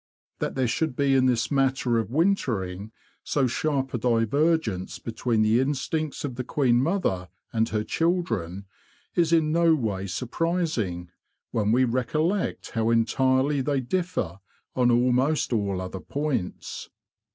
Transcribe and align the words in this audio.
That 0.39 0.55
there 0.55 0.67
should 0.67 0.95
be 0.95 1.13
in 1.13 1.27
this 1.27 1.51
matter 1.51 1.99
of 1.99 2.09
wintering 2.09 2.91
so 3.23 3.45
sharp 3.45 3.93
a 3.93 3.99
divergence 3.99 4.97
between 4.97 5.43
the 5.43 5.59
instincts 5.59 6.25
of 6.25 6.37
the 6.37 6.43
queen 6.43 6.81
mother 6.81 7.29
and 7.53 7.69
her 7.69 7.83
children 7.83 8.65
is 9.13 9.31
in 9.31 9.51
no 9.51 9.75
way 9.75 10.07
sur 10.07 10.25
prising, 10.25 11.09
when 11.51 11.71
we 11.71 11.83
recollect 11.85 12.71
how 12.71 12.89
entirely 12.89 13.61
they 13.61 13.79
differ 13.79 14.39
on 14.75 14.89
almost 14.89 15.53
all 15.53 15.79
other 15.79 15.99
points. 15.99 16.89